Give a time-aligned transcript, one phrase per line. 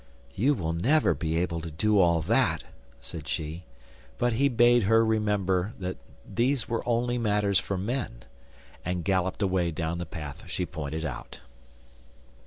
[0.33, 2.63] 'You will never be able to do all that,'
[3.01, 3.65] said she,
[4.17, 8.23] but he bade her remembered that these were only matters for men,
[8.83, 11.37] and galloped away down the path she pointed out.